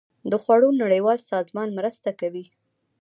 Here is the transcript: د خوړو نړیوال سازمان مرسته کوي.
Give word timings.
د 0.31 0.33
خوړو 0.43 0.69
نړیوال 0.81 1.19
سازمان 1.31 1.69
مرسته 1.77 2.09
کوي. 2.19 2.45